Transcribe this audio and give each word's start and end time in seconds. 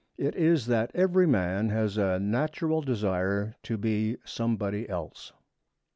It 0.17 0.33
is 0.35 0.65
that 0.65 0.89
every 0.95 1.27
man 1.27 1.69
has 1.69 1.95
a 1.95 2.17
natural 2.19 2.81
desire 2.81 3.53
to 3.61 3.77
be 3.77 4.17
somebody 4.25 4.89
else. 4.89 5.31